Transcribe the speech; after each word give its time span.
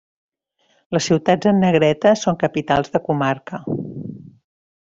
Les 0.97 1.09
ciutats 1.11 1.51
en 1.51 1.61
negreta 1.65 2.15
són 2.23 2.39
capitals 2.47 2.93
de 2.97 3.05
comarca. 3.11 3.63